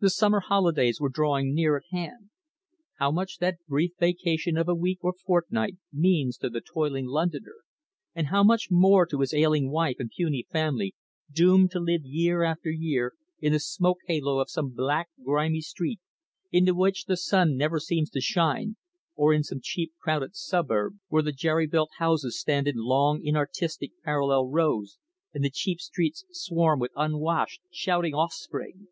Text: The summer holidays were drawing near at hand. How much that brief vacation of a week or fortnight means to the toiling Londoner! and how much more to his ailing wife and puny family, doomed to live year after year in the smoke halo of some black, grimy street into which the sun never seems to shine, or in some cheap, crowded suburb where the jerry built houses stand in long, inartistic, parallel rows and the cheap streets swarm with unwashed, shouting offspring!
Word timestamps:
The 0.00 0.08
summer 0.08 0.40
holidays 0.40 1.02
were 1.02 1.10
drawing 1.10 1.54
near 1.54 1.76
at 1.76 1.82
hand. 1.90 2.30
How 2.94 3.10
much 3.10 3.36
that 3.40 3.58
brief 3.68 3.90
vacation 4.00 4.56
of 4.56 4.70
a 4.70 4.74
week 4.74 5.00
or 5.02 5.12
fortnight 5.12 5.76
means 5.92 6.38
to 6.38 6.48
the 6.48 6.62
toiling 6.62 7.04
Londoner! 7.04 7.56
and 8.14 8.28
how 8.28 8.42
much 8.42 8.68
more 8.70 9.04
to 9.04 9.20
his 9.20 9.34
ailing 9.34 9.70
wife 9.70 9.96
and 9.98 10.08
puny 10.10 10.46
family, 10.50 10.94
doomed 11.30 11.70
to 11.72 11.78
live 11.78 12.06
year 12.06 12.42
after 12.42 12.70
year 12.70 13.12
in 13.40 13.52
the 13.52 13.60
smoke 13.60 13.98
halo 14.06 14.38
of 14.38 14.48
some 14.48 14.70
black, 14.70 15.10
grimy 15.22 15.60
street 15.60 16.00
into 16.50 16.74
which 16.74 17.04
the 17.04 17.18
sun 17.18 17.54
never 17.58 17.78
seems 17.78 18.08
to 18.12 18.22
shine, 18.22 18.76
or 19.14 19.34
in 19.34 19.42
some 19.42 19.60
cheap, 19.62 19.92
crowded 20.00 20.34
suburb 20.34 20.98
where 21.08 21.20
the 21.22 21.32
jerry 21.32 21.66
built 21.66 21.90
houses 21.98 22.40
stand 22.40 22.66
in 22.66 22.76
long, 22.78 23.20
inartistic, 23.22 23.90
parallel 24.04 24.46
rows 24.48 24.96
and 25.34 25.44
the 25.44 25.50
cheap 25.50 25.80
streets 25.80 26.24
swarm 26.32 26.80
with 26.80 26.92
unwashed, 26.96 27.60
shouting 27.70 28.14
offspring! 28.14 28.88